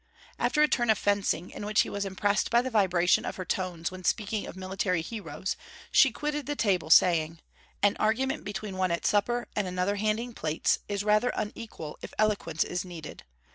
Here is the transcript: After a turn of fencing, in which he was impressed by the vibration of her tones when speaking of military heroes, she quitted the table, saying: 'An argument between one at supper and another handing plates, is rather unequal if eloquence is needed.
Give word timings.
After 0.39 0.63
a 0.63 0.67
turn 0.67 0.89
of 0.89 0.97
fencing, 0.97 1.51
in 1.51 1.63
which 1.63 1.81
he 1.81 1.89
was 1.91 2.05
impressed 2.05 2.49
by 2.49 2.63
the 2.63 2.71
vibration 2.71 3.23
of 3.23 3.35
her 3.35 3.45
tones 3.45 3.91
when 3.91 4.03
speaking 4.03 4.47
of 4.47 4.55
military 4.55 5.03
heroes, 5.03 5.55
she 5.91 6.11
quitted 6.11 6.47
the 6.47 6.55
table, 6.55 6.89
saying: 6.89 7.37
'An 7.83 7.95
argument 7.97 8.43
between 8.43 8.77
one 8.77 8.89
at 8.89 9.05
supper 9.05 9.47
and 9.55 9.67
another 9.67 9.97
handing 9.97 10.33
plates, 10.33 10.79
is 10.89 11.03
rather 11.03 11.29
unequal 11.35 11.99
if 12.01 12.15
eloquence 12.17 12.63
is 12.63 12.83
needed. 12.83 13.25